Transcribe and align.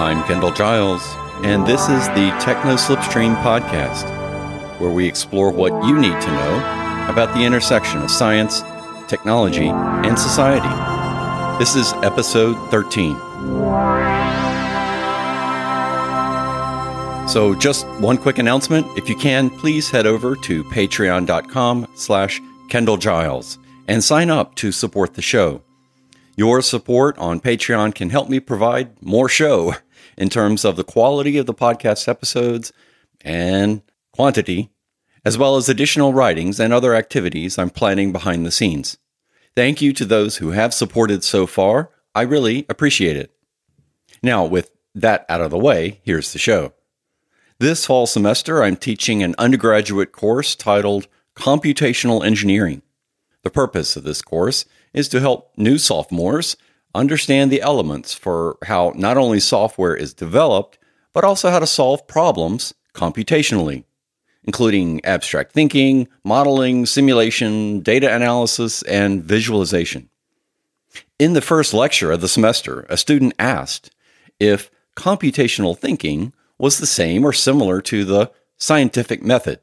I'm 0.00 0.24
Kendall 0.24 0.50
Giles, 0.50 1.02
and 1.44 1.66
this 1.66 1.82
is 1.82 2.08
the 2.08 2.34
Techno 2.40 2.76
Slipstream 2.76 3.36
podcast, 3.42 4.08
where 4.80 4.88
we 4.88 5.06
explore 5.06 5.52
what 5.52 5.84
you 5.86 5.94
need 5.94 6.18
to 6.18 6.26
know 6.28 6.56
about 7.10 7.34
the 7.34 7.44
intersection 7.44 8.00
of 8.00 8.10
science, 8.10 8.62
technology, 9.08 9.68
and 9.68 10.18
society. 10.18 10.70
This 11.58 11.76
is 11.76 11.92
episode 12.02 12.54
13. 12.70 13.14
So 17.28 17.54
just 17.54 17.86
one 18.00 18.16
quick 18.16 18.38
announcement. 18.38 18.86
If 18.96 19.06
you 19.06 19.16
can, 19.16 19.50
please 19.50 19.90
head 19.90 20.06
over 20.06 20.34
to 20.34 20.64
patreon.com 20.64 21.88
slash 21.94 22.40
Kendall 22.70 22.96
Giles 22.96 23.58
and 23.86 24.02
sign 24.02 24.30
up 24.30 24.54
to 24.54 24.72
support 24.72 25.12
the 25.12 25.20
show. 25.20 25.60
Your 26.36 26.62
support 26.62 27.18
on 27.18 27.40
Patreon 27.40 27.94
can 27.94 28.10
help 28.10 28.28
me 28.28 28.40
provide 28.40 29.02
more 29.02 29.28
show 29.28 29.74
in 30.16 30.28
terms 30.28 30.64
of 30.64 30.76
the 30.76 30.84
quality 30.84 31.38
of 31.38 31.46
the 31.46 31.54
podcast 31.54 32.08
episodes 32.08 32.72
and 33.20 33.82
quantity, 34.12 34.70
as 35.24 35.36
well 35.36 35.56
as 35.56 35.68
additional 35.68 36.14
writings 36.14 36.58
and 36.58 36.72
other 36.72 36.94
activities 36.94 37.58
I'm 37.58 37.70
planning 37.70 38.12
behind 38.12 38.46
the 38.46 38.50
scenes. 38.50 38.96
Thank 39.54 39.82
you 39.82 39.92
to 39.94 40.04
those 40.04 40.36
who 40.36 40.50
have 40.50 40.72
supported 40.72 41.24
so 41.24 41.46
far. 41.46 41.90
I 42.14 42.22
really 42.22 42.64
appreciate 42.68 43.16
it. 43.16 43.32
Now, 44.22 44.44
with 44.44 44.70
that 44.94 45.26
out 45.28 45.40
of 45.40 45.50
the 45.50 45.58
way, 45.58 46.00
here's 46.04 46.32
the 46.32 46.38
show. 46.38 46.72
This 47.58 47.84
fall 47.84 48.06
semester, 48.06 48.62
I'm 48.62 48.76
teaching 48.76 49.22
an 49.22 49.34
undergraduate 49.36 50.12
course 50.12 50.54
titled 50.54 51.08
Computational 51.34 52.24
Engineering. 52.24 52.82
The 53.42 53.50
purpose 53.50 53.96
of 53.96 54.04
this 54.04 54.22
course 54.22 54.64
is 54.92 55.08
to 55.08 55.20
help 55.20 55.52
new 55.56 55.78
sophomores 55.78 56.56
understand 56.94 57.50
the 57.50 57.62
elements 57.62 58.14
for 58.14 58.58
how 58.64 58.92
not 58.96 59.16
only 59.16 59.40
software 59.40 59.94
is 59.94 60.14
developed, 60.14 60.78
but 61.12 61.24
also 61.24 61.50
how 61.50 61.58
to 61.58 61.66
solve 61.66 62.06
problems 62.06 62.74
computationally, 62.94 63.84
including 64.44 65.04
abstract 65.04 65.52
thinking, 65.52 66.08
modeling, 66.24 66.86
simulation, 66.86 67.80
data 67.80 68.12
analysis, 68.14 68.82
and 68.82 69.22
visualization. 69.22 70.08
In 71.18 71.34
the 71.34 71.40
first 71.40 71.72
lecture 71.72 72.10
of 72.10 72.20
the 72.20 72.28
semester, 72.28 72.86
a 72.88 72.96
student 72.96 73.34
asked 73.38 73.90
if 74.38 74.70
computational 74.96 75.78
thinking 75.78 76.32
was 76.58 76.78
the 76.78 76.86
same 76.86 77.24
or 77.24 77.32
similar 77.32 77.80
to 77.82 78.04
the 78.04 78.30
scientific 78.56 79.22
method. 79.22 79.60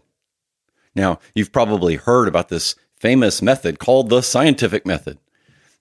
Now, 0.96 1.20
you've 1.36 1.52
probably 1.52 1.96
heard 1.96 2.28
about 2.28 2.50
this 2.50 2.76
famous 3.00 3.42
method 3.42 3.80
called 3.80 4.10
the 4.10 4.22
scientific 4.22 4.86
method. 4.86 5.18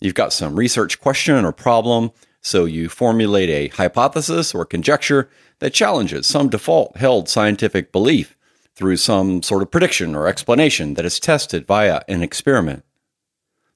You've 0.00 0.14
got 0.14 0.32
some 0.32 0.56
research 0.56 1.00
question 1.00 1.44
or 1.44 1.52
problem, 1.52 2.10
so 2.42 2.64
you 2.64 2.88
formulate 2.88 3.48
a 3.48 3.74
hypothesis 3.74 4.54
or 4.54 4.64
conjecture 4.64 5.28
that 5.58 5.74
challenges 5.74 6.26
some 6.26 6.48
default 6.48 6.96
held 6.98 7.28
scientific 7.28 7.92
belief 7.92 8.36
through 8.74 8.98
some 8.98 9.42
sort 9.42 9.62
of 9.62 9.70
prediction 9.70 10.14
or 10.14 10.28
explanation 10.28 10.94
that 10.94 11.06
is 11.06 11.18
tested 11.18 11.66
via 11.66 12.02
an 12.08 12.22
experiment. 12.22 12.84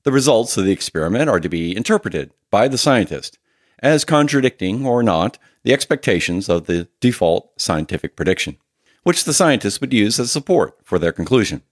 The 0.03 0.13
results 0.13 0.57
of 0.57 0.65
the 0.65 0.73
experiment 0.73 1.31
are 1.31 1.41
to 1.41 1.49
be 1.49 1.77
interpreted 1.77 2.33
by 2.51 2.69
the 2.69 2.79
scientist 2.79 3.39
as 3.81 4.05
contradicting 4.05 4.87
or 4.87 5.03
not 5.03 5.39
the 5.63 5.73
expectations 5.73 6.49
of 6.49 6.67
the 6.67 6.89
default 7.01 7.51
scientific 7.61 8.15
prediction, 8.15 8.59
which 9.03 9.25
the 9.25 9.35
scientist 9.35 9.81
would 9.81 9.93
use 9.93 10.21
as 10.21 10.31
support 10.31 10.79
for 10.85 10.99
their 10.99 11.13
conclusion. 11.13 11.63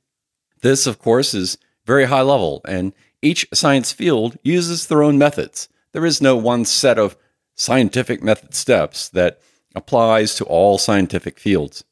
This, 0.60 0.86
of 0.86 0.98
course, 0.98 1.34
is 1.34 1.58
very 1.86 2.06
high 2.06 2.22
level, 2.22 2.60
and 2.66 2.92
each 3.22 3.46
science 3.52 3.92
field 3.92 4.36
uses 4.42 4.86
their 4.86 5.02
own 5.02 5.18
methods. 5.18 5.68
There 5.92 6.06
is 6.06 6.20
no 6.20 6.36
one 6.36 6.64
set 6.64 6.98
of 6.98 7.16
scientific 7.54 8.22
method 8.22 8.54
steps 8.54 9.08
that 9.10 9.40
applies 9.74 10.34
to 10.36 10.44
all 10.44 10.78
scientific 10.78 11.38
fields. 11.38 11.84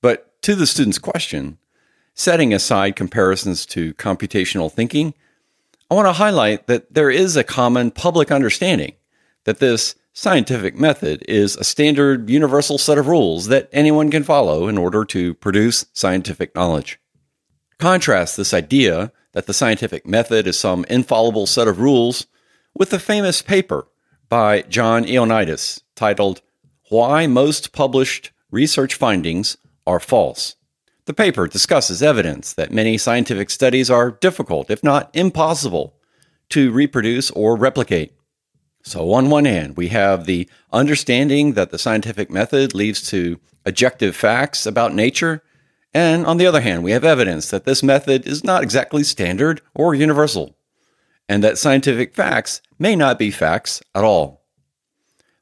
But 0.00 0.40
to 0.42 0.54
the 0.54 0.66
student's 0.66 0.98
question, 0.98 1.58
setting 2.14 2.54
aside 2.54 2.96
comparisons 2.96 3.66
to 3.66 3.94
computational 3.94 4.70
thinking, 4.70 5.14
I 5.90 5.94
want 5.94 6.06
to 6.06 6.12
highlight 6.12 6.66
that 6.66 6.94
there 6.94 7.10
is 7.10 7.36
a 7.36 7.44
common 7.44 7.90
public 7.90 8.30
understanding 8.30 8.94
that 9.44 9.58
this 9.58 9.94
scientific 10.12 10.76
method 10.76 11.24
is 11.28 11.56
a 11.56 11.64
standard 11.64 12.30
universal 12.30 12.78
set 12.78 12.98
of 12.98 13.08
rules 13.08 13.48
that 13.48 13.68
anyone 13.72 14.10
can 14.10 14.22
follow 14.22 14.68
in 14.68 14.78
order 14.78 15.04
to 15.04 15.34
produce 15.34 15.86
scientific 15.92 16.54
knowledge. 16.54 16.98
Contrast 17.78 18.36
this 18.36 18.54
idea 18.54 19.12
that 19.32 19.46
the 19.46 19.54
scientific 19.54 20.06
method 20.06 20.46
is 20.46 20.58
some 20.58 20.84
infallible 20.88 21.46
set 21.46 21.68
of 21.68 21.80
rules 21.80 22.26
with 22.74 22.90
the 22.90 22.98
famous 22.98 23.42
paper 23.42 23.86
by 24.28 24.62
John 24.62 25.04
Ioannidis 25.04 25.82
titled 25.94 26.40
Why 26.88 27.26
Most 27.26 27.72
Published 27.72 28.30
Research 28.50 28.94
Findings 28.94 29.56
Are 29.86 30.00
False. 30.00 30.56
The 31.06 31.14
paper 31.14 31.46
discusses 31.46 32.02
evidence 32.02 32.52
that 32.54 32.72
many 32.72 32.96
scientific 32.96 33.50
studies 33.50 33.90
are 33.90 34.12
difficult, 34.12 34.70
if 34.70 34.82
not 34.82 35.10
impossible, 35.12 35.96
to 36.50 36.72
reproduce 36.72 37.30
or 37.32 37.56
replicate. 37.56 38.14
So, 38.82 39.12
on 39.12 39.30
one 39.30 39.44
hand, 39.44 39.76
we 39.76 39.88
have 39.88 40.24
the 40.24 40.48
understanding 40.72 41.54
that 41.54 41.70
the 41.70 41.78
scientific 41.78 42.30
method 42.30 42.74
leads 42.74 43.08
to 43.10 43.38
objective 43.66 44.14
facts 44.14 44.66
about 44.66 44.94
nature. 44.94 45.42
And 45.94 46.26
on 46.26 46.38
the 46.38 46.46
other 46.46 46.60
hand, 46.60 46.82
we 46.82 46.90
have 46.90 47.04
evidence 47.04 47.50
that 47.50 47.64
this 47.64 47.82
method 47.82 48.26
is 48.26 48.42
not 48.42 48.64
exactly 48.64 49.04
standard 49.04 49.60
or 49.74 49.94
universal, 49.94 50.56
and 51.28 51.42
that 51.44 51.56
scientific 51.56 52.14
facts 52.14 52.60
may 52.78 52.96
not 52.96 53.18
be 53.18 53.30
facts 53.30 53.80
at 53.94 54.02
all. 54.02 54.42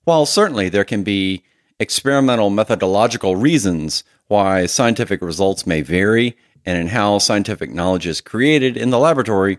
While 0.04 0.26
certainly 0.26 0.68
there 0.68 0.84
can 0.84 1.04
be 1.04 1.42
experimental 1.80 2.50
methodological 2.50 3.34
reasons 3.34 4.04
why 4.28 4.66
scientific 4.66 5.22
results 5.22 5.66
may 5.66 5.80
vary 5.80 6.36
and 6.66 6.78
in 6.78 6.88
how 6.88 7.18
scientific 7.18 7.70
knowledge 7.70 8.06
is 8.06 8.20
created 8.20 8.76
in 8.76 8.90
the 8.90 8.98
laboratory, 8.98 9.58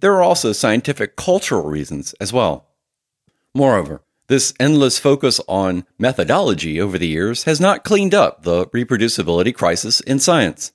there 0.00 0.14
are 0.14 0.22
also 0.22 0.52
scientific 0.52 1.16
cultural 1.16 1.64
reasons 1.64 2.14
as 2.20 2.32
well. 2.32 2.66
Moreover, 3.54 4.02
this 4.30 4.54
endless 4.60 4.96
focus 4.96 5.40
on 5.48 5.84
methodology 5.98 6.80
over 6.80 6.96
the 6.96 7.08
years 7.08 7.42
has 7.44 7.60
not 7.60 7.82
cleaned 7.82 8.14
up 8.14 8.44
the 8.44 8.64
reproducibility 8.68 9.52
crisis 9.52 9.98
in 10.02 10.20
science. 10.20 10.70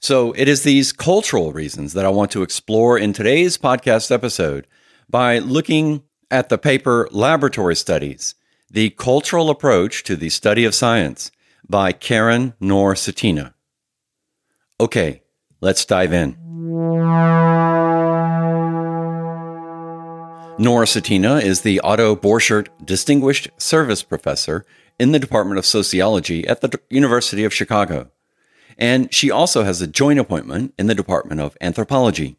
So 0.00 0.32
it 0.38 0.48
is 0.48 0.62
these 0.62 0.90
cultural 0.90 1.52
reasons 1.52 1.92
that 1.92 2.06
I 2.06 2.08
want 2.08 2.30
to 2.30 2.42
explore 2.42 2.96
in 2.96 3.12
today's 3.12 3.58
podcast 3.58 4.10
episode 4.10 4.66
by 5.06 5.38
looking 5.38 6.02
at 6.30 6.48
the 6.48 6.56
paper 6.56 7.10
Laboratory 7.10 7.76
Studies 7.76 8.36
The 8.70 8.88
Cultural 8.88 9.50
Approach 9.50 10.02
to 10.04 10.16
the 10.16 10.30
Study 10.30 10.64
of 10.64 10.74
Science 10.74 11.30
by 11.68 11.92
Karin 11.92 12.54
Knorr 12.58 12.94
Cetina. 12.94 13.52
Okay, 14.80 15.20
let's 15.60 15.84
dive 15.84 16.14
in. 16.14 16.38
Knorr 20.58 20.84
Cetina 20.84 21.42
is 21.42 21.62
the 21.62 21.80
Otto 21.80 22.14
Borchert 22.14 22.68
Distinguished 22.84 23.48
Service 23.56 24.02
Professor 24.02 24.66
in 24.98 25.12
the 25.12 25.18
Department 25.18 25.58
of 25.58 25.64
Sociology 25.64 26.46
at 26.46 26.60
the 26.60 26.78
University 26.90 27.44
of 27.44 27.54
Chicago. 27.54 28.10
And 28.76 29.12
she 29.12 29.30
also 29.30 29.64
has 29.64 29.80
a 29.80 29.86
joint 29.86 30.18
appointment 30.18 30.74
in 30.78 30.88
the 30.88 30.94
Department 30.94 31.40
of 31.40 31.56
Anthropology. 31.62 32.36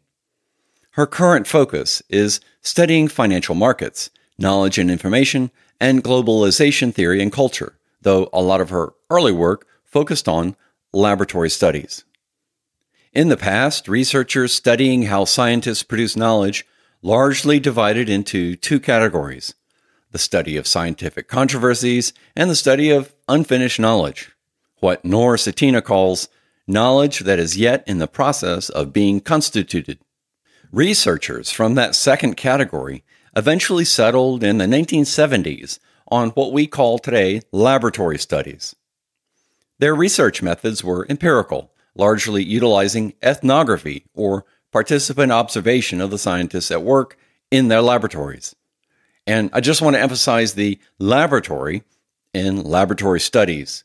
Her 0.92 1.06
current 1.06 1.48
focus 1.48 2.02
is 2.08 2.40
studying 2.62 3.08
financial 3.08 3.56
markets, 3.56 4.10
knowledge 4.38 4.78
and 4.78 4.92
information, 4.92 5.50
and 5.80 6.04
globalization 6.04 6.94
theory 6.94 7.20
and 7.20 7.32
culture, 7.32 7.76
though 8.02 8.28
a 8.32 8.40
lot 8.40 8.60
of 8.60 8.70
her 8.70 8.92
early 9.10 9.32
work 9.32 9.66
focused 9.84 10.28
on 10.28 10.54
laboratory 10.92 11.50
studies. 11.50 12.04
In 13.12 13.28
the 13.28 13.36
past, 13.36 13.88
researchers 13.88 14.54
studying 14.54 15.02
how 15.02 15.24
scientists 15.24 15.82
produce 15.82 16.16
knowledge 16.16 16.64
largely 17.04 17.60
divided 17.60 18.08
into 18.08 18.56
two 18.56 18.80
categories 18.80 19.54
the 20.10 20.18
study 20.18 20.56
of 20.56 20.66
scientific 20.66 21.26
controversies 21.26 22.12
and 22.36 22.48
the 22.48 22.54
study 22.54 22.88
of 22.88 23.12
unfinished 23.28 23.80
knowledge, 23.80 24.30
what 24.78 25.04
Knorr 25.04 25.36
Cetina 25.36 25.82
calls 25.82 26.28
knowledge 26.68 27.18
that 27.20 27.40
is 27.40 27.56
yet 27.56 27.82
in 27.86 27.98
the 27.98 28.06
process 28.06 28.68
of 28.68 28.92
being 28.92 29.20
constituted. 29.20 29.98
Researchers 30.70 31.50
from 31.50 31.74
that 31.74 31.96
second 31.96 32.36
category 32.36 33.02
eventually 33.34 33.84
settled 33.84 34.44
in 34.44 34.58
the 34.58 34.66
1970s 34.66 35.80
on 36.06 36.30
what 36.30 36.52
we 36.52 36.68
call 36.68 37.00
today 37.00 37.42
laboratory 37.50 38.18
studies. 38.18 38.76
Their 39.80 39.96
research 39.96 40.42
methods 40.42 40.84
were 40.84 41.06
empirical, 41.10 41.72
largely 41.96 42.44
utilizing 42.44 43.14
ethnography 43.20 44.06
or 44.14 44.44
participant 44.74 45.30
observation 45.30 46.00
of 46.00 46.10
the 46.10 46.18
scientists 46.18 46.72
at 46.72 46.82
work 46.82 47.16
in 47.52 47.68
their 47.68 47.80
laboratories. 47.80 48.56
And 49.24 49.48
I 49.52 49.60
just 49.60 49.80
want 49.80 49.94
to 49.94 50.02
emphasize 50.02 50.54
the 50.54 50.80
laboratory 50.98 51.84
in 52.34 52.64
laboratory 52.64 53.20
studies. 53.20 53.84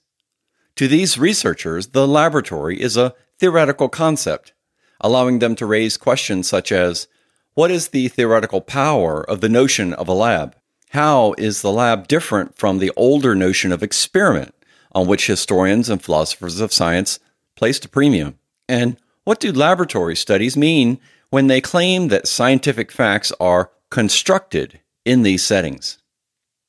To 0.78 0.88
these 0.88 1.20
researchers, 1.20 1.90
the 1.90 2.08
laboratory 2.08 2.82
is 2.82 2.98
a 2.98 3.14
theoretical 3.38 3.88
concept, 3.88 4.54
allowing 5.00 5.38
them 5.38 5.56
to 5.58 5.68
raise 5.68 5.96
questions 5.96 6.50
such 6.50 6.72
as 6.72 7.08
What 7.54 7.70
is 7.70 7.90
the 7.90 8.08
theoretical 8.08 8.60
power 8.60 9.22
of 9.22 9.42
the 9.42 9.50
notion 9.50 9.94
of 9.94 10.08
a 10.08 10.14
lab? 10.14 10.56
How 10.90 11.36
is 11.38 11.62
the 11.62 11.72
lab 11.72 12.08
different 12.08 12.58
from 12.58 12.80
the 12.80 12.92
older 12.96 13.36
notion 13.36 13.72
of 13.72 13.84
experiment 13.84 14.56
on 14.92 15.06
which 15.06 15.28
historians 15.28 15.88
and 15.88 16.02
philosophers 16.02 16.60
of 16.60 16.74
science 16.74 17.20
placed 17.56 17.86
a 17.86 17.90
premium? 17.90 18.40
And 18.68 18.98
what 19.30 19.40
do 19.40 19.52
laboratory 19.52 20.16
studies 20.16 20.58
mean 20.58 21.00
when 21.30 21.46
they 21.46 21.62
claim 21.62 22.08
that 22.08 22.28
scientific 22.28 22.92
facts 22.92 23.32
are 23.40 23.70
constructed 23.92 24.80
in 25.06 25.22
these 25.22 25.46
settings? 25.46 26.00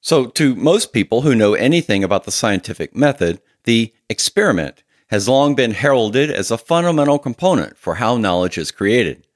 So, 0.02 0.26
to 0.26 0.54
most 0.54 0.92
people 0.92 1.22
who 1.22 1.34
know 1.34 1.54
anything 1.54 2.04
about 2.04 2.24
the 2.24 2.30
scientific 2.30 2.94
method, 2.94 3.40
the 3.64 3.94
experiment 4.10 4.82
has 5.06 5.26
long 5.26 5.54
been 5.54 5.70
heralded 5.70 6.30
as 6.30 6.50
a 6.50 6.58
fundamental 6.58 7.18
component 7.18 7.78
for 7.78 7.94
how 7.94 8.18
knowledge 8.18 8.58
is 8.58 8.70
created. 8.70 9.26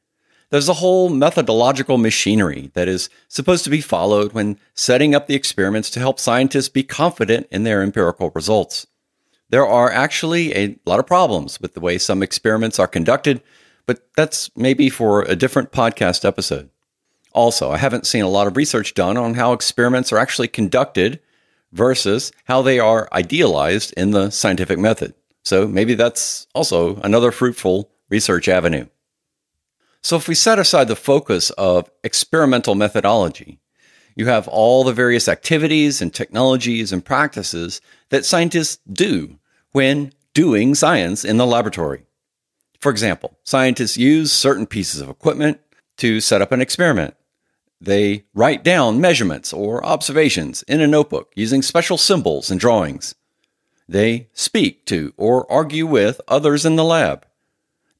There's 0.51 0.69
a 0.69 0.75
whole 0.75 1.09
methodological 1.09 1.97
machinery 1.97 2.73
that 2.75 2.89
is 2.89 3.09
supposed 3.29 3.65
to 3.65 3.71
be 3.71 3.81
followed 3.81 4.35
when 4.35 4.59
setting 4.75 5.15
up 5.15 5.29
the 5.29 5.35
experiments 5.35 5.89
to 5.93 5.99
help 5.99 6.21
scientists 6.21 6.69
be 6.69 6.83
confident 6.83 7.47
in 7.51 7.65
their 7.65 7.83
empirical 7.83 8.31
results. 8.35 8.87
There 9.51 9.67
are 9.67 9.91
actually 9.91 10.55
a 10.55 10.77
lot 10.87 11.01
of 11.01 11.07
problems 11.07 11.61
with 11.61 11.75
the 11.75 11.81
way 11.81 11.99
some 11.99 12.23
experiments 12.23 12.79
are 12.79 12.89
conducted, 12.89 13.43
but 13.87 14.09
that's 14.17 14.51
maybe 14.57 14.89
for 14.89 15.23
a 15.23 15.37
different 15.37 15.73
podcast 15.73 16.25
episode. 16.25 16.71
Also, 17.33 17.71
I 17.71 17.77
haven't 17.77 18.07
seen 18.07 18.25
a 18.25 18.29
lot 18.29 18.47
of 18.47 18.57
research 18.57 18.95
done 18.95 19.17
on 19.17 19.35
how 19.35 19.53
experiments 19.53 20.13
are 20.13 20.19
actually 20.19 20.49
conducted 20.49 21.21
versus 21.73 22.33
how 22.45 22.63
they 22.63 22.79
are 22.79 23.09
idealized 23.13 23.93
in 23.97 24.13
the 24.13 24.31
scientific 24.31 24.79
method. 24.79 25.15
So 25.43 25.67
maybe 25.67 25.95
that's 25.95 26.47
also 26.55 26.97
another 26.97 27.33
fruitful 27.33 27.91
research 28.09 28.49
avenue. 28.49 28.87
So 30.01 30.17
if 30.17 30.29
we 30.29 30.35
set 30.35 30.59
aside 30.59 30.89
the 30.89 30.97
focus 30.97 31.51
of 31.51 31.91
experimental 32.03 32.75
methodology, 32.75 33.59
you 34.17 34.27
have 34.27 34.47
all 34.47 34.85
the 34.85 34.93
various 34.93 35.29
activities 35.29 36.01
and 36.01 36.15
technologies 36.15 36.93
and 36.93 37.05
practices 37.05 37.81
that 38.11 38.25
scientists 38.25 38.79
do 38.91 39.39
when 39.73 40.13
doing 40.35 40.75
science 40.75 41.25
in 41.25 41.37
the 41.37 41.47
laboratory. 41.47 42.05
For 42.81 42.91
example, 42.91 43.39
scientists 43.45 43.97
use 43.97 44.33
certain 44.33 44.67
pieces 44.67 45.01
of 45.01 45.09
equipment 45.09 45.61
to 45.99 46.21
set 46.21 46.43
up 46.43 46.53
an 46.53 46.61
experiment. 46.61 47.15
They 47.81 48.25
write 48.35 48.65
down 48.65 49.01
measurements 49.01 49.53
or 49.53 49.85
observations 49.85 50.63
in 50.65 50.81
a 50.81 50.87
notebook 50.87 51.33
using 51.35 51.63
special 51.63 51.99
symbols 51.99 52.51
and 52.51 52.59
drawings. 52.59 53.15
They 53.89 54.29
speak 54.33 54.87
to 54.87 55.13
or 55.17 55.51
argue 55.51 55.87
with 55.87 56.21
others 56.27 56.65
in 56.65 56.77
the 56.77 56.85
lab. 56.85 57.27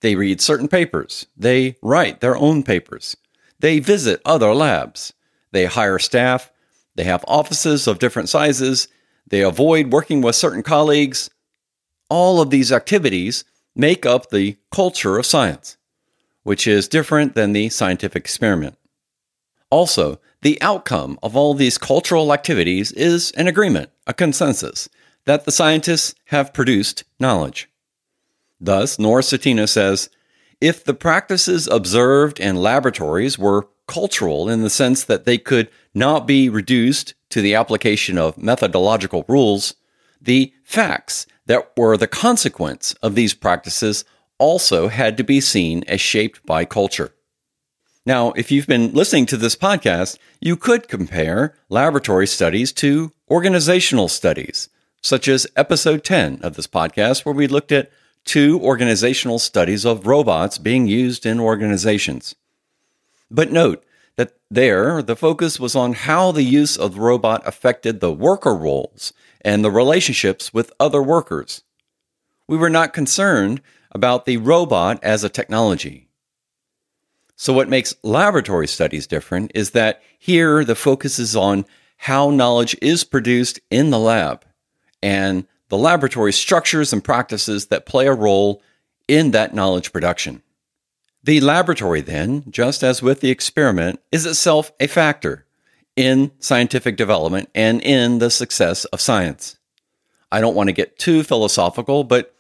They 0.01 0.17
read 0.17 0.41
certain 0.41 0.69
papers. 0.69 1.27
They 1.37 1.77
write 1.83 2.21
their 2.21 2.37
own 2.37 2.63
papers. 2.63 3.17
They 3.61 3.79
visit 3.79 4.21
other 4.25 4.55
labs. 4.55 5.13
They 5.53 5.67
hire 5.67 5.99
staff. 5.99 6.51
They 6.95 7.05
have 7.05 7.25
offices 7.27 7.87
of 7.87 7.99
different 7.99 8.29
sizes. 8.29 8.89
They 9.27 9.43
avoid 9.43 9.93
working 9.93 10.21
with 10.21 10.37
certain 10.37 10.63
colleagues. 10.63 11.31
All 12.09 12.41
of 12.41 12.51
these 12.51 12.73
activities 12.73 13.45
make 13.75 14.07
up 14.07 14.31
the 14.31 14.57
culture 14.71 15.19
of 15.19 15.27
science, 15.27 15.77
which 16.43 16.67
is 16.67 16.89
different 16.89 17.35
than 17.35 17.53
the 17.53 17.69
scientific 17.69 18.25
experiment. 18.25 18.77
Also, 19.71 20.21
the 20.43 20.61
outcome 20.61 21.19
of 21.23 21.35
all 21.35 21.55
these 21.55 21.79
cultural 21.79 22.33
activities 22.33 22.93
is 22.93 23.31
an 23.33 23.49
agreement, 23.49 23.91
a 24.07 24.15
consensus, 24.15 24.89
that 25.25 25.45
the 25.45 25.53
scientists 25.53 26.15
have 26.27 26.53
produced 26.53 27.05
knowledge. 27.19 27.69
Thus, 28.61 28.99
Knorr 28.99 29.21
Cetina 29.21 29.69
says 29.69 30.11
if 30.61 30.85
the 30.85 30.95
practices 30.95 31.67
observed 31.67 32.41
in 32.41 32.57
laboratories 32.57 33.39
were 33.39 33.69
cultural 33.87 34.49
in 34.49 34.63
the 34.63 34.71
sense 34.71 35.05
that 35.05 35.25
they 35.25 35.39
could 35.39 35.69
not 35.93 36.27
be 36.27 36.49
reduced 36.49 37.15
to 37.35 37.43
the 37.43 37.57
application 37.57 38.17
of 38.17 38.39
methodological 38.39 39.25
rules, 39.27 39.75
the 40.23 40.53
facts 40.63 41.27
that 41.47 41.73
were 41.77 41.97
the 41.97 42.07
consequence 42.07 42.93
of 43.03 43.17
these 43.17 43.35
practices 43.35 44.05
also 44.39 44.87
had 44.87 45.17
to 45.17 45.25
be 45.25 45.41
seen 45.41 45.83
as 45.89 46.01
shaped 46.01 46.47
by 46.47 46.65
culture. 46.65 47.13
Now, 48.07 48.31
if 48.37 48.53
you've 48.53 48.69
been 48.69 48.93
listening 48.93 49.27
to 49.27 49.37
this 49.37 49.57
podcast, 49.57 50.17
you 50.41 50.57
could 50.57 50.87
compare 50.87 51.57
laboratory 51.69 52.29
studies 52.29 52.71
to 52.75 53.11
organizational 53.29 54.07
studies, 54.07 54.69
such 55.03 55.27
as 55.27 55.49
episode 55.57 56.05
10 56.05 56.39
of 56.41 56.55
this 56.55 56.69
podcast, 56.69 57.25
where 57.25 57.35
we 57.35 57.49
looked 57.49 57.73
at 57.73 57.91
two 58.25 58.61
organizational 58.61 59.41
studies 59.41 59.85
of 59.85 60.07
robots 60.07 60.59
being 60.59 60.87
used 60.87 61.27
in 61.27 61.41
organizations. 61.41 62.37
But 63.29 63.51
note 63.51 63.85
that 64.17 64.33
there, 64.51 65.03
the 65.03 65.17
focus 65.17 65.59
was 65.59 65.75
on 65.75 65.93
how 65.93 66.33
the 66.33 66.43
use 66.43 66.77
of 66.77 66.95
the 66.95 67.01
robot 67.01 67.43
affected 67.47 68.01
the 68.01 68.13
worker 68.13 68.55
roles 68.55 69.13
and 69.41 69.65
the 69.65 69.71
relationships 69.71 70.55
with 70.55 70.73
other 70.79 71.03
workers. 71.03 71.63
We 72.47 72.57
were 72.57 72.71
not 72.71 72.93
concerned 72.93 73.61
about 73.91 74.25
the 74.27 74.37
robot 74.37 75.03
as 75.03 75.25
a 75.25 75.29
technology. 75.29 76.09
So, 77.37 77.53
what 77.53 77.69
makes 77.69 77.97
laboratory 78.03 78.69
studies 78.69 79.07
different 79.07 79.51
is 79.55 79.71
that 79.71 80.03
here 80.19 80.65
the 80.65 80.77
focus 80.77 81.19
is 81.19 81.35
on 81.35 81.65
how 81.97 82.31
knowledge 82.31 82.77
is 82.81 83.03
produced 83.03 83.59
in 83.71 83.91
the 83.91 83.99
lab 83.99 84.45
and 85.03 85.47
the 85.69 85.77
laboratory 85.77 86.33
structures 86.33 86.93
and 86.93 87.03
practices 87.03 87.67
that 87.67 87.87
play 87.87 88.07
a 88.07 88.13
role 88.13 88.63
in 89.09 89.33
that 89.33 89.55
knowledge 89.55 89.93
production. 89.93 90.43
The 91.25 91.41
laboratory, 91.41 92.03
then, 92.03 92.45
just 92.51 92.83
as 92.83 93.03
with 93.03 93.21
the 93.21 93.31
experiment, 93.31 93.99
is 94.13 94.27
itself 94.27 94.73
a 94.79 94.87
factor 94.87 95.47
in 95.97 96.33
scientific 96.39 96.99
development 96.99 97.49
and 97.55 97.81
in 97.81 98.19
the 98.19 98.29
success 98.29 98.85
of 98.87 99.01
science. 99.01 99.57
I 100.31 100.43
don't 100.43 100.55
want 100.55 100.69
to 100.69 100.75
get 100.75 100.99
too 100.99 101.23
philosophical, 101.23 102.05
but 102.05 102.35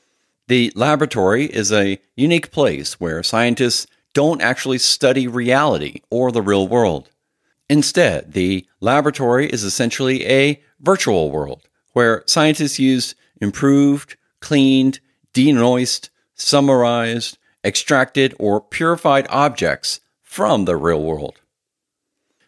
the 0.48 0.70
laboratory 0.74 1.46
is 1.46 1.72
a 1.72 1.98
unique 2.14 2.50
place 2.50 3.00
where 3.00 3.22
scientists 3.22 3.86
don't 4.12 4.42
actually 4.42 4.78
study 4.78 5.26
reality 5.26 6.02
or 6.10 6.30
the 6.30 6.42
real 6.42 6.68
world. 6.68 7.08
Instead, 7.70 8.34
the 8.34 8.66
laboratory 8.80 9.48
is 9.48 9.64
essentially 9.64 10.26
a 10.26 10.62
virtual 10.80 11.30
world 11.30 11.62
where 11.94 12.22
scientists 12.26 12.78
use 12.78 13.14
improved, 13.40 14.18
cleaned, 14.40 15.00
denoised, 15.32 16.10
summarized, 16.34 17.38
extracted, 17.64 18.34
or 18.38 18.60
purified 18.60 19.26
objects 19.30 20.00
from 20.22 20.64
the 20.64 20.76
real 20.76 21.02
world. 21.02 21.40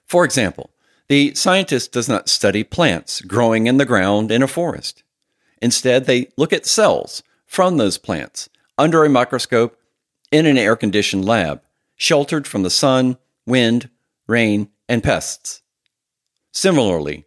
For 0.04 0.24
example, 0.24 0.70
the 1.08 1.34
scientist 1.34 1.92
does 1.92 2.08
not 2.08 2.28
study 2.28 2.64
plants 2.64 3.20
growing 3.22 3.66
in 3.66 3.76
the 3.76 3.84
ground 3.84 4.30
in 4.30 4.42
a 4.42 4.48
forest. 4.48 5.02
Instead, 5.62 6.04
they 6.04 6.28
look 6.36 6.52
at 6.52 6.66
cells 6.66 7.22
from 7.46 7.76
those 7.76 7.98
plants 7.98 8.48
under 8.76 9.04
a 9.04 9.08
microscope 9.08 9.78
in 10.30 10.46
an 10.46 10.58
air 10.58 10.76
conditioned 10.76 11.24
lab, 11.24 11.62
sheltered 11.96 12.46
from 12.46 12.62
the 12.62 12.70
sun, 12.70 13.16
wind, 13.46 13.88
rain, 14.26 14.68
and 14.88 15.02
pests. 15.02 15.62
Similarly, 16.52 17.24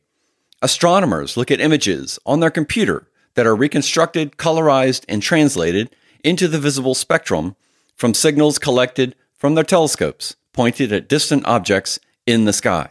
astronomers 0.62 1.38
look 1.38 1.50
at 1.50 1.62
images 1.62 2.20
on 2.26 2.40
their 2.40 2.52
computer 2.52 3.08
that 3.36 3.48
are 3.48 3.56
reconstructed, 3.56 4.38
colorized, 4.38 5.06
and 5.08 5.22
translated 5.22 5.96
into 6.24 6.48
the 6.48 6.60
visible 6.60 6.96
spectrum 6.96 7.56
from 8.00 8.14
signals 8.14 8.58
collected 8.58 9.14
from 9.36 9.56
their 9.56 9.64
telescopes 9.66 10.38
pointed 10.54 10.94
at 10.94 11.10
distant 11.10 11.46
objects 11.46 12.00
in 12.26 12.46
the 12.46 12.54
sky. 12.54 12.90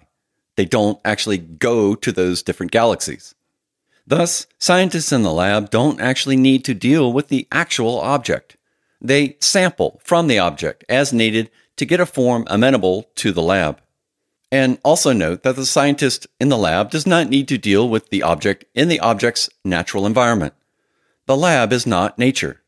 They 0.57 0.67
don't 0.67 1.01
actually 1.03 1.39
go 1.39 1.95
to 1.95 2.13
those 2.13 2.43
different 2.43 2.73
galaxies. 2.73 3.35
Thus, 4.07 4.47
scientists 4.59 5.11
in 5.11 5.23
the 5.23 5.33
lab 5.33 5.71
don't 5.71 5.99
actually 5.99 6.37
need 6.37 6.63
to 6.67 6.75
deal 6.75 7.11
with 7.11 7.29
the 7.29 7.49
actual 7.51 7.99
object. 8.01 8.59
They 9.01 9.39
sample 9.41 9.99
from 10.05 10.27
the 10.27 10.39
object 10.39 10.85
as 10.91 11.13
needed 11.13 11.51
to 11.77 11.87
get 11.87 12.01
a 12.01 12.07
form 12.07 12.45
amenable 12.49 13.09
to 13.17 13.33
the 13.33 13.43
lab. 13.43 13.81
And 14.53 14.79
also 14.85 15.15
note 15.15 15.43
that 15.43 15.57
the 15.57 15.65
scientist 15.65 16.27
in 16.39 16.51
the 16.51 16.59
lab 16.59 16.91
does 16.91 17.07
not 17.07 17.31
need 17.31 17.49
to 17.49 17.57
deal 17.57 17.89
with 17.89 18.11
the 18.11 18.23
object 18.23 18.67
in 18.75 18.89
the 18.89 19.01
object's 19.01 19.49
natural 19.65 20.05
environment. 20.05 20.53
The 21.25 21.37
lab 21.37 21.73
is 21.73 21.87
not 21.87 22.19
nature. 22.19 22.61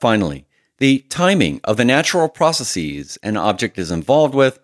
Finally, 0.00 0.46
the 0.78 0.98
timing 1.08 1.60
of 1.64 1.76
the 1.76 1.84
natural 1.84 2.28
processes 2.28 3.18
an 3.22 3.36
object 3.36 3.78
is 3.78 3.90
involved 3.90 4.34
with 4.34 4.58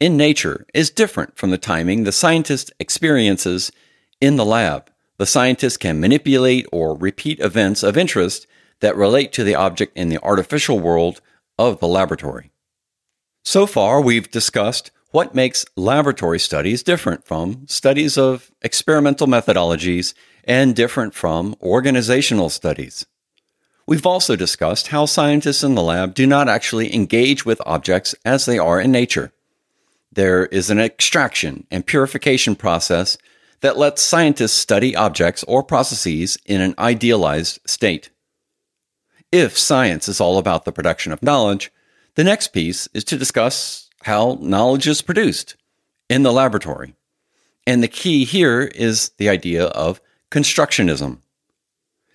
in 0.00 0.16
nature 0.16 0.66
is 0.74 0.90
different 0.90 1.36
from 1.36 1.50
the 1.50 1.58
timing 1.58 2.04
the 2.04 2.12
scientist 2.12 2.72
experiences 2.78 3.72
in 4.20 4.36
the 4.36 4.44
lab. 4.44 4.90
The 5.16 5.26
scientist 5.26 5.80
can 5.80 6.00
manipulate 6.00 6.66
or 6.70 6.96
repeat 6.96 7.40
events 7.40 7.82
of 7.82 7.96
interest 7.96 8.46
that 8.80 8.96
relate 8.96 9.32
to 9.32 9.44
the 9.44 9.56
object 9.56 9.96
in 9.96 10.08
the 10.08 10.22
artificial 10.22 10.78
world 10.78 11.20
of 11.58 11.80
the 11.80 11.88
laboratory. 11.88 12.52
So 13.44 13.66
far, 13.66 14.00
we've 14.00 14.30
discussed 14.30 14.92
what 15.10 15.34
makes 15.34 15.64
laboratory 15.74 16.38
studies 16.38 16.82
different 16.82 17.24
from 17.24 17.66
studies 17.66 18.16
of 18.16 18.52
experimental 18.62 19.26
methodologies 19.26 20.14
and 20.44 20.76
different 20.76 21.14
from 21.14 21.56
organizational 21.60 22.50
studies. 22.50 23.06
We've 23.88 24.04
also 24.04 24.36
discussed 24.36 24.88
how 24.88 25.06
scientists 25.06 25.64
in 25.64 25.74
the 25.74 25.82
lab 25.82 26.12
do 26.12 26.26
not 26.26 26.46
actually 26.46 26.94
engage 26.94 27.46
with 27.46 27.62
objects 27.64 28.14
as 28.22 28.44
they 28.44 28.58
are 28.58 28.78
in 28.78 28.92
nature. 28.92 29.32
There 30.12 30.44
is 30.44 30.68
an 30.68 30.78
extraction 30.78 31.66
and 31.70 31.86
purification 31.86 32.54
process 32.54 33.16
that 33.62 33.78
lets 33.78 34.02
scientists 34.02 34.52
study 34.52 34.94
objects 34.94 35.42
or 35.44 35.62
processes 35.62 36.36
in 36.44 36.60
an 36.60 36.74
idealized 36.78 37.60
state. 37.64 38.10
If 39.32 39.56
science 39.56 40.06
is 40.06 40.20
all 40.20 40.36
about 40.36 40.66
the 40.66 40.72
production 40.72 41.10
of 41.10 41.22
knowledge, 41.22 41.72
the 42.14 42.24
next 42.24 42.48
piece 42.48 42.90
is 42.92 43.04
to 43.04 43.16
discuss 43.16 43.88
how 44.02 44.36
knowledge 44.42 44.86
is 44.86 45.00
produced 45.00 45.56
in 46.10 46.24
the 46.24 46.32
laboratory. 46.32 46.94
And 47.66 47.82
the 47.82 47.88
key 47.88 48.26
here 48.26 48.64
is 48.64 49.12
the 49.16 49.30
idea 49.30 49.64
of 49.68 50.02
constructionism. 50.30 51.20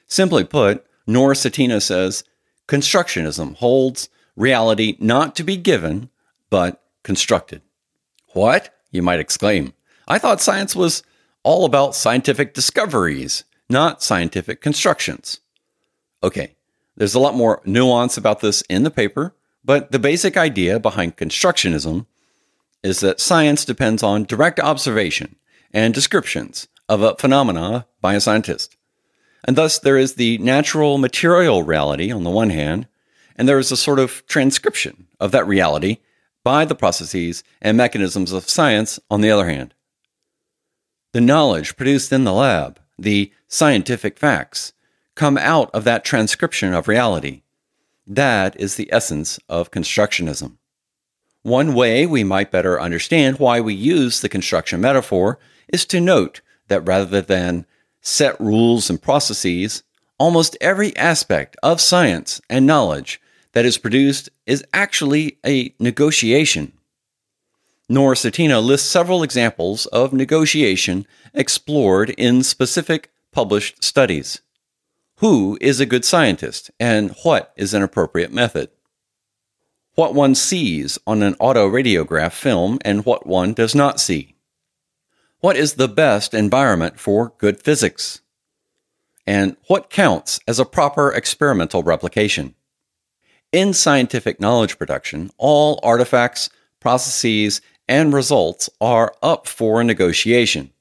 Simply 0.05 0.43
put, 0.43 0.85
Knorr 1.05 1.33
Cetina 1.33 1.81
says 1.81 2.23
constructionism 2.67 3.55
holds 3.55 4.09
reality 4.35 4.95
not 4.99 5.35
to 5.35 5.43
be 5.43 5.57
given, 5.57 6.09
but 6.49 6.81
constructed. 7.03 7.61
What? 8.29 8.73
You 8.91 9.01
might 9.01 9.19
exclaim. 9.19 9.73
I 10.07 10.19
thought 10.19 10.41
science 10.41 10.75
was 10.75 11.03
all 11.43 11.65
about 11.65 11.95
scientific 11.95 12.53
discoveries, 12.53 13.43
not 13.69 14.01
scientific 14.03 14.61
constructions. 14.61 15.39
Okay, 16.23 16.55
there's 16.95 17.15
a 17.15 17.19
lot 17.19 17.35
more 17.35 17.61
nuance 17.65 18.17
about 18.17 18.39
this 18.39 18.61
in 18.63 18.83
the 18.83 18.91
paper, 18.91 19.35
but 19.63 19.91
the 19.91 19.99
basic 19.99 20.37
idea 20.37 20.79
behind 20.79 21.17
constructionism 21.17 22.05
is 22.81 22.99
that 22.99 23.19
science 23.19 23.65
depends 23.65 24.03
on 24.03 24.23
direct 24.23 24.59
observation 24.59 25.35
and 25.73 25.93
descriptions 25.93 26.67
of 26.87 27.01
a 27.01 27.15
phenomena 27.15 27.87
by 28.01 28.13
a 28.13 28.21
scientist. 28.21 28.75
And 29.43 29.55
thus, 29.55 29.79
there 29.79 29.97
is 29.97 30.15
the 30.15 30.37
natural 30.37 30.97
material 30.97 31.63
reality 31.63 32.11
on 32.11 32.23
the 32.23 32.29
one 32.29 32.49
hand, 32.49 32.87
and 33.35 33.47
there 33.47 33.59
is 33.59 33.71
a 33.71 33.77
sort 33.77 33.99
of 33.99 34.25
transcription 34.27 35.07
of 35.19 35.31
that 35.31 35.47
reality 35.47 35.97
by 36.43 36.65
the 36.65 36.75
processes 36.75 37.43
and 37.61 37.77
mechanisms 37.77 38.31
of 38.31 38.49
science 38.49 38.99
on 39.09 39.21
the 39.21 39.31
other 39.31 39.49
hand. 39.49 39.73
The 41.13 41.21
knowledge 41.21 41.75
produced 41.75 42.11
in 42.11 42.23
the 42.23 42.33
lab, 42.33 42.79
the 42.97 43.31
scientific 43.47 44.17
facts, 44.17 44.73
come 45.15 45.37
out 45.37 45.69
of 45.73 45.83
that 45.83 46.03
transcription 46.03 46.73
of 46.73 46.87
reality. 46.87 47.43
That 48.07 48.59
is 48.59 48.75
the 48.75 48.91
essence 48.91 49.39
of 49.47 49.71
constructionism. 49.71 50.57
One 51.43 51.73
way 51.73 52.05
we 52.05 52.23
might 52.23 52.51
better 52.51 52.79
understand 52.79 53.37
why 53.37 53.59
we 53.59 53.73
use 53.73 54.21
the 54.21 54.29
construction 54.29 54.81
metaphor 54.81 55.39
is 55.67 55.85
to 55.87 56.01
note 56.01 56.41
that 56.67 56.87
rather 56.87 57.21
than 57.21 57.65
set 58.03 58.39
rules 58.39 58.89
and 58.89 59.01
processes, 59.01 59.81
almost 60.19 60.55
every 60.61 60.95
aspect 60.95 61.57
of 61.63 61.81
science 61.81 62.39
and 62.49 62.67
knowledge 62.67 63.19
that 63.53 63.65
is 63.65 63.79
produced 63.79 64.29
is 64.45 64.63
actually 64.73 65.39
a 65.45 65.73
negotiation. 65.79 66.73
Knorr 67.89 68.13
Cetina 68.13 68.63
lists 68.63 68.89
several 68.89 69.23
examples 69.23 69.85
of 69.87 70.13
negotiation 70.13 71.07
explored 71.33 72.11
in 72.11 72.43
specific 72.43 73.11
published 73.31 73.83
studies. 73.83 74.41
Who 75.17 75.57
is 75.61 75.79
a 75.79 75.85
good 75.85 76.05
scientist 76.05 76.71
and 76.79 77.15
what 77.23 77.53
is 77.55 77.73
an 77.73 77.83
appropriate 77.83 78.31
method? 78.31 78.69
What 79.95 80.15
one 80.15 80.33
sees 80.33 80.97
on 81.05 81.21
an 81.21 81.35
autoradiograph 81.35 82.31
film 82.31 82.79
and 82.83 83.05
what 83.05 83.27
one 83.27 83.53
does 83.53 83.75
not 83.75 83.99
see. 83.99 84.32
What 85.43 85.57
is 85.57 85.73
the 85.73 85.89
best 85.89 86.33
environment 86.33 87.01
for 87.01 87.33
good 87.37 87.61
physics? 87.61 88.21
And 89.27 89.57
what 89.67 89.89
counts 89.89 90.39
as 90.47 90.57
a 90.57 90.63
proper 90.63 91.11
experimental 91.11 91.83
replication? 91.83 92.55
In 93.51 93.73
scientific 93.73 94.39
knowledge 94.39 94.77
production, 94.77 95.31
all 95.37 95.81
artifacts, 95.83 96.49
processes, 96.79 97.59
and 97.89 98.13
results 98.13 98.69
are 98.79 99.13
up 99.21 99.45
for 99.45 99.83
negotiation. 99.83 100.71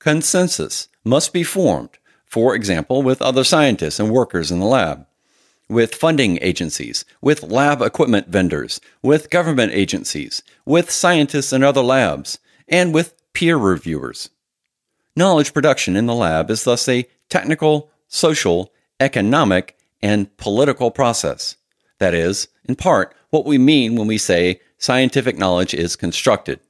Consensus 0.00 0.88
must 1.04 1.32
be 1.32 1.44
formed, 1.44 1.90
for 2.26 2.56
example, 2.56 3.00
with 3.00 3.22
other 3.22 3.44
scientists 3.44 4.00
and 4.00 4.10
workers 4.10 4.50
in 4.50 4.58
the 4.58 4.66
lab, 4.66 5.06
with 5.68 5.94
funding 5.94 6.36
agencies, 6.42 7.04
with 7.20 7.44
lab 7.44 7.80
equipment 7.80 8.26
vendors, 8.26 8.80
with 9.02 9.30
government 9.30 9.70
agencies, 9.72 10.42
with 10.66 10.90
scientists 10.90 11.52
in 11.52 11.62
other 11.62 11.80
labs, 11.80 12.40
and 12.66 12.92
with 12.92 13.14
peer 13.34 13.56
reviewers. 13.56 14.30
Knowledge 15.16 15.52
production 15.52 15.96
in 15.96 16.06
the 16.06 16.14
lab 16.14 16.50
is 16.50 16.64
thus 16.64 16.88
a 16.88 17.06
technical, 17.28 17.90
social, 18.08 18.72
economic, 19.00 19.76
and 20.00 20.34
political 20.36 20.90
process. 20.90 21.56
That 21.98 22.14
is, 22.14 22.48
in 22.64 22.76
part, 22.76 23.14
what 23.30 23.44
we 23.44 23.58
mean 23.58 23.96
when 23.96 24.06
we 24.06 24.18
say 24.18 24.60
scientific 24.78 25.36
knowledge 25.36 25.74
is 25.74 25.96
constructed, 25.96 26.60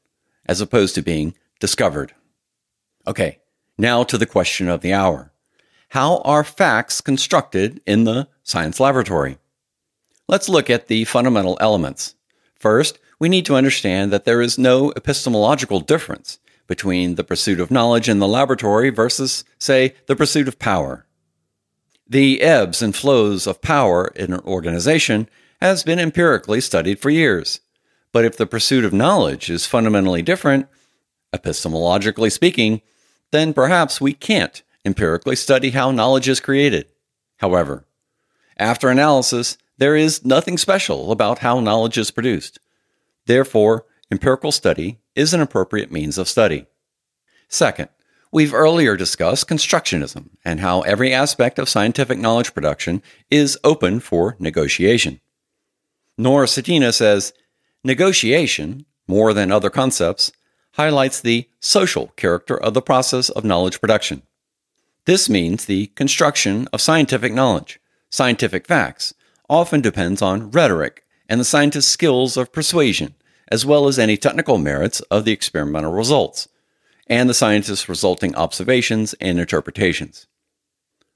as 0.46 0.60
opposed 0.60 0.94
to 0.94 1.02
being 1.02 1.34
discovered. 1.60 2.14
Okay, 3.06 3.38
now 3.78 4.02
to 4.04 4.18
the 4.18 4.26
question 4.26 4.68
of 4.68 4.80
the 4.80 4.92
hour. 4.92 5.32
How 5.90 6.18
are 6.18 6.44
facts 6.44 7.00
constructed 7.00 7.80
in 7.86 8.04
the 8.04 8.28
science 8.42 8.80
laboratory? 8.80 9.38
Let's 10.28 10.48
look 10.48 10.70
at 10.70 10.88
the 10.88 11.04
fundamental 11.04 11.58
elements. 11.60 12.14
First, 12.58 12.98
we 13.18 13.28
need 13.28 13.46
to 13.46 13.56
understand 13.56 14.12
that 14.12 14.24
there 14.24 14.40
is 14.40 14.58
no 14.58 14.92
epistemological 14.96 15.80
difference 15.80 16.38
between 16.66 17.14
the 17.14 17.24
pursuit 17.24 17.60
of 17.60 17.70
knowledge 17.70 18.08
in 18.08 18.18
the 18.18 18.28
laboratory 18.28 18.90
versus, 18.90 19.44
say, 19.58 19.94
the 20.06 20.16
pursuit 20.16 20.48
of 20.48 20.58
power. 20.58 21.06
The 22.08 22.42
ebbs 22.42 22.82
and 22.82 22.94
flows 22.94 23.46
of 23.46 23.62
power 23.62 24.12
in 24.14 24.32
an 24.32 24.40
organization 24.40 25.28
has 25.60 25.82
been 25.82 25.98
empirically 25.98 26.60
studied 26.60 26.98
for 26.98 27.10
years. 27.10 27.60
But 28.12 28.24
if 28.24 28.36
the 28.36 28.46
pursuit 28.46 28.84
of 28.84 28.92
knowledge 28.92 29.50
is 29.50 29.66
fundamentally 29.66 30.22
different, 30.22 30.68
epistemologically 31.34 32.30
speaking, 32.30 32.82
then 33.32 33.52
perhaps 33.52 34.00
we 34.00 34.12
can't 34.12 34.62
empirically 34.84 35.34
study 35.34 35.70
how 35.70 35.90
knowledge 35.90 36.28
is 36.28 36.40
created. 36.40 36.86
However, 37.38 37.86
after 38.56 38.88
analysis, 38.88 39.58
there 39.78 39.96
is 39.96 40.24
nothing 40.24 40.58
special 40.58 41.10
about 41.10 41.40
how 41.40 41.58
knowledge 41.58 41.98
is 41.98 42.10
produced. 42.10 42.60
Therefore, 43.26 43.86
empirical 44.10 44.52
study 44.52 45.00
is 45.14 45.34
an 45.34 45.40
appropriate 45.40 45.92
means 45.92 46.18
of 46.18 46.28
study. 46.28 46.66
Second, 47.48 47.88
We've 48.34 48.52
earlier 48.52 48.96
discussed 48.96 49.46
constructionism 49.46 50.30
and 50.44 50.58
how 50.58 50.80
every 50.80 51.12
aspect 51.12 51.56
of 51.60 51.68
scientific 51.68 52.18
knowledge 52.18 52.52
production 52.52 53.00
is 53.30 53.56
open 53.62 54.00
for 54.00 54.34
negotiation. 54.40 55.20
Knorr 56.18 56.46
Cetina 56.46 56.92
says 56.92 57.32
negotiation, 57.84 58.86
more 59.06 59.32
than 59.32 59.52
other 59.52 59.70
concepts, 59.70 60.32
highlights 60.72 61.20
the 61.20 61.48
social 61.60 62.08
character 62.16 62.60
of 62.60 62.74
the 62.74 62.82
process 62.82 63.28
of 63.28 63.44
knowledge 63.44 63.80
production. 63.80 64.22
This 65.04 65.28
means 65.28 65.66
the 65.66 65.86
construction 65.94 66.66
of 66.72 66.80
scientific 66.80 67.32
knowledge, 67.32 67.78
scientific 68.10 68.66
facts, 68.66 69.14
often 69.48 69.80
depends 69.80 70.20
on 70.20 70.50
rhetoric 70.50 71.04
and 71.28 71.38
the 71.38 71.44
scientist's 71.44 71.92
skills 71.92 72.36
of 72.36 72.50
persuasion, 72.50 73.14
as 73.54 73.64
well 73.64 73.86
as 73.86 74.00
any 74.00 74.16
technical 74.16 74.58
merits 74.58 74.98
of 75.12 75.24
the 75.24 75.30
experimental 75.30 75.92
results 75.92 76.48
and 77.06 77.30
the 77.30 77.34
scientist's 77.34 77.88
resulting 77.88 78.34
observations 78.34 79.14
and 79.20 79.38
interpretations. 79.38 80.26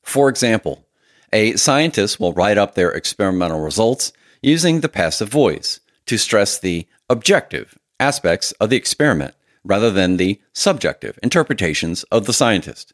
For 0.04 0.28
example, 0.28 0.86
a 1.32 1.56
scientist 1.56 2.20
will 2.20 2.32
write 2.32 2.56
up 2.56 2.76
their 2.76 2.92
experimental 2.92 3.58
results 3.60 4.12
using 4.40 4.80
the 4.80 4.88
passive 4.88 5.28
voice 5.28 5.80
to 6.06 6.16
stress 6.16 6.60
the 6.60 6.86
objective 7.10 7.76
aspects 7.98 8.52
of 8.52 8.70
the 8.70 8.76
experiment 8.76 9.34
rather 9.64 9.90
than 9.90 10.16
the 10.16 10.40
subjective 10.52 11.18
interpretations 11.24 12.04
of 12.04 12.26
the 12.26 12.32
scientist. 12.32 12.92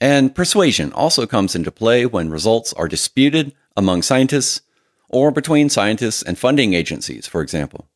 And 0.00 0.32
persuasion 0.32 0.92
also 0.92 1.26
comes 1.26 1.56
into 1.56 1.72
play 1.72 2.06
when 2.06 2.30
results 2.30 2.72
are 2.74 2.86
disputed 2.86 3.52
among 3.76 4.02
scientists 4.02 4.60
or 5.08 5.32
between 5.32 5.68
scientists 5.68 6.22
and 6.22 6.38
funding 6.38 6.74
agencies, 6.74 7.26
for 7.26 7.40
example. 7.40 7.88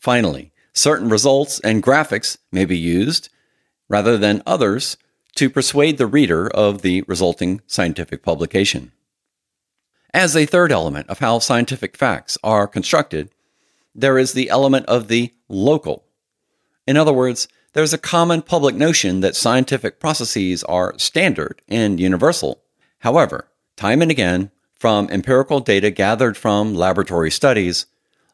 Finally, 0.00 0.50
certain 0.72 1.10
results 1.10 1.60
and 1.60 1.82
graphics 1.82 2.38
may 2.50 2.64
be 2.64 2.78
used 2.78 3.28
rather 3.88 4.16
than 4.16 4.42
others 4.46 4.96
to 5.34 5.50
persuade 5.50 5.98
the 5.98 6.06
reader 6.06 6.48
of 6.48 6.80
the 6.80 7.02
resulting 7.02 7.60
scientific 7.66 8.22
publication. 8.22 8.92
As 10.14 10.34
a 10.34 10.46
third 10.46 10.72
element 10.72 11.08
of 11.08 11.18
how 11.18 11.38
scientific 11.38 11.96
facts 11.96 12.38
are 12.42 12.66
constructed, 12.66 13.30
there 13.94 14.18
is 14.18 14.32
the 14.32 14.48
element 14.48 14.86
of 14.86 15.08
the 15.08 15.34
local. 15.48 16.04
In 16.86 16.96
other 16.96 17.12
words, 17.12 17.46
there's 17.74 17.92
a 17.92 17.98
common 17.98 18.42
public 18.42 18.74
notion 18.74 19.20
that 19.20 19.36
scientific 19.36 20.00
processes 20.00 20.64
are 20.64 20.98
standard 20.98 21.60
and 21.68 22.00
universal. 22.00 22.62
However, 23.00 23.48
time 23.76 24.02
and 24.02 24.10
again, 24.10 24.50
from 24.74 25.10
empirical 25.10 25.60
data 25.60 25.90
gathered 25.90 26.36
from 26.36 26.74
laboratory 26.74 27.30
studies, 27.30 27.86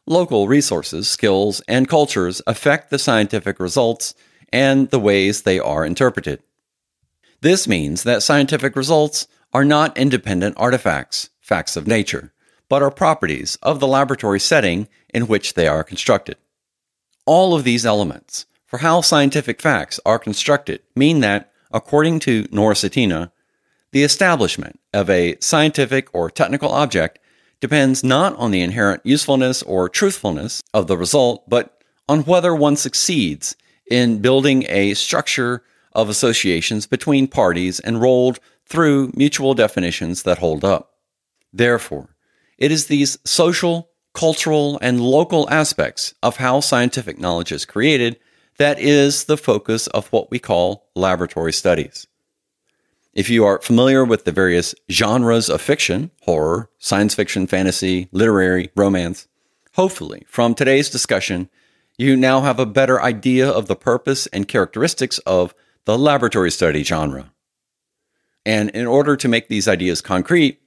Local 0.09 0.47
resources, 0.47 1.09
skills, 1.09 1.61
and 1.67 1.87
cultures 1.87 2.41
affect 2.47 2.89
the 2.89 2.97
scientific 2.97 3.59
results 3.59 4.15
and 4.53 4.89
the 4.89 4.99
ways 4.99 5.41
they 5.41 5.59
are 5.59 5.85
interpreted. 5.85 6.41
This 7.41 7.67
means 7.67 8.03
that 8.03 8.23
scientific 8.23 8.77
results 8.77 9.27
are 9.53 9.65
not 9.65 9.97
independent 9.97 10.55
artifacts, 10.57 11.29
facts 11.41 11.75
of 11.75 11.87
nature, 11.87 12.31
but 12.69 12.81
are 12.81 12.89
properties 12.89 13.57
of 13.61 13.81
the 13.81 13.87
laboratory 13.87 14.39
setting 14.39 14.87
in 15.13 15.27
which 15.27 15.55
they 15.55 15.67
are 15.67 15.83
constructed. 15.83 16.37
All 17.25 17.53
of 17.53 17.65
these 17.65 17.85
elements 17.85 18.45
for 18.65 18.79
how 18.79 19.01
scientific 19.01 19.61
facts 19.61 19.99
are 20.05 20.19
constructed 20.19 20.81
mean 20.95 21.19
that, 21.19 21.51
according 21.69 22.19
to 22.21 22.47
Knorr 22.49 22.73
Cetina 22.73 23.31
the 23.91 24.03
establishment 24.03 24.79
of 24.93 25.09
a 25.09 25.37
scientific 25.39 26.09
or 26.13 26.29
technical 26.29 26.69
object 26.71 27.19
depends 27.59 28.03
not 28.03 28.35
on 28.35 28.51
the 28.51 28.61
inherent 28.61 29.01
usefulness 29.03 29.63
or 29.63 29.89
truthfulness 29.89 30.61
of 30.73 30.87
the 30.87 30.97
result, 30.97 31.49
but 31.49 31.81
on 32.07 32.21
whether 32.21 32.55
one 32.55 32.75
succeeds 32.75 33.55
in 33.89 34.21
building 34.21 34.65
a 34.69 34.93
structure 34.93 35.63
of 35.93 36.09
associations 36.09 36.85
between 36.85 37.27
parties 37.27 37.81
enrolled 37.83 38.39
through 38.65 39.11
mutual 39.15 39.53
definitions 39.53 40.23
that 40.23 40.37
hold 40.37 40.63
up. 40.63 40.93
Therefore, 41.51 42.15
it 42.57 42.71
is 42.71 42.87
these 42.87 43.17
social, 43.25 43.89
cultural, 44.13 44.77
and 44.81 45.01
local 45.01 45.49
aspects 45.49 46.13
of 46.21 46.37
how 46.37 46.59
scientific 46.59 47.17
knowledge 47.19 47.51
is 47.51 47.65
created 47.65 48.19
that 48.57 48.79
is 48.79 49.25
the 49.25 49.37
focus 49.37 49.87
of 49.87 50.07
what 50.07 50.31
we 50.31 50.39
call 50.39 50.89
laboratory 50.95 51.53
studies. 51.53 52.07
If 53.17 53.31
you 53.31 53.45
are 53.45 53.59
familiar 53.63 54.05
with 54.05 54.25
the 54.25 54.31
various 54.31 54.75
genres 54.91 55.49
of 55.49 55.59
fiction 55.59 56.11
horror, 56.21 56.69
science 56.77 57.15
fiction, 57.15 57.47
fantasy, 57.47 58.09
literary, 58.11 58.69
romance 58.75 59.27
hopefully 59.73 60.23
from 60.27 60.53
today's 60.53 60.87
discussion, 60.87 61.49
you 61.97 62.15
now 62.15 62.41
have 62.41 62.59
a 62.59 62.65
better 62.67 63.01
idea 63.01 63.49
of 63.49 63.65
the 63.65 63.75
purpose 63.75 64.27
and 64.27 64.47
characteristics 64.47 65.17
of 65.25 65.55
the 65.85 65.97
laboratory 65.97 66.51
study 66.51 66.83
genre. 66.83 67.33
And 68.45 68.69
in 68.69 68.85
order 68.85 69.15
to 69.15 69.27
make 69.27 69.47
these 69.47 69.67
ideas 69.67 69.99
concrete, 69.99 70.61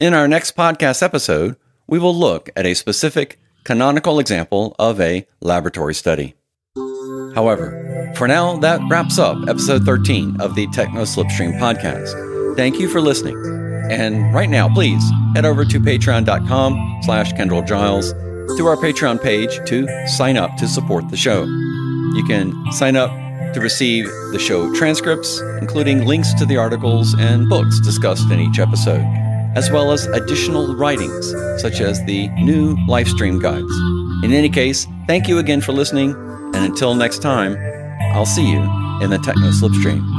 in 0.00 0.12
our 0.12 0.26
next 0.26 0.56
podcast 0.56 1.04
episode, 1.04 1.54
we 1.86 2.00
will 2.00 2.16
look 2.16 2.50
at 2.56 2.66
a 2.66 2.74
specific 2.74 3.38
canonical 3.62 4.18
example 4.18 4.74
of 4.76 5.00
a 5.00 5.24
laboratory 5.40 5.94
study. 5.94 6.34
However, 7.34 8.12
for 8.16 8.26
now, 8.26 8.56
that 8.58 8.80
wraps 8.88 9.18
up 9.18 9.36
episode 9.48 9.84
13 9.84 10.40
of 10.40 10.54
the 10.54 10.66
Techno 10.68 11.02
Slipstream 11.02 11.58
podcast. 11.58 12.56
Thank 12.56 12.80
you 12.80 12.88
for 12.88 13.00
listening. 13.00 13.36
And 13.90 14.32
right 14.32 14.48
now, 14.48 14.68
please 14.72 15.02
head 15.34 15.44
over 15.44 15.64
to 15.66 15.78
patreon.com 15.78 17.00
slash 17.02 17.32
Kendall 17.34 17.62
Giles 17.62 18.12
to 18.56 18.66
our 18.66 18.76
Patreon 18.76 19.22
page 19.22 19.60
to 19.68 19.86
sign 20.08 20.36
up 20.36 20.56
to 20.56 20.66
support 20.66 21.10
the 21.10 21.16
show. 21.16 21.44
You 21.44 22.24
can 22.26 22.54
sign 22.72 22.96
up 22.96 23.10
to 23.52 23.60
receive 23.60 24.06
the 24.32 24.38
show 24.38 24.74
transcripts, 24.74 25.40
including 25.60 26.06
links 26.06 26.32
to 26.34 26.46
the 26.46 26.56
articles 26.56 27.14
and 27.18 27.48
books 27.48 27.80
discussed 27.80 28.30
in 28.30 28.40
each 28.40 28.58
episode, 28.58 29.04
as 29.54 29.70
well 29.70 29.92
as 29.92 30.06
additional 30.06 30.74
writings, 30.74 31.32
such 31.60 31.80
as 31.80 32.02
the 32.06 32.28
new 32.30 32.76
live 32.86 33.08
stream 33.08 33.38
guides. 33.38 33.72
In 34.22 34.32
any 34.32 34.48
case, 34.48 34.86
thank 35.06 35.28
you 35.28 35.38
again 35.38 35.60
for 35.60 35.72
listening 35.72 36.14
and 36.56 36.64
until 36.64 36.94
next 36.94 37.18
time, 37.18 37.54
I'll 38.14 38.24
see 38.24 38.50
you 38.50 38.60
in 39.02 39.10
the 39.10 39.18
Techno 39.22 39.50
Slipstream. 39.50 40.15